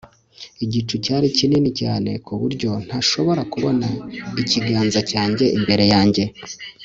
igicu 0.65 0.95
cyari 1.05 1.27
kinini 1.37 1.69
cyane 1.79 2.11
ku 2.25 2.33
buryo 2.41 2.71
ntashobora 2.85 3.41
kubona 3.53 3.87
ikiganza 4.41 4.99
cyanjye 5.11 5.45
imbere 5.57 5.83
yanjye 5.93 6.23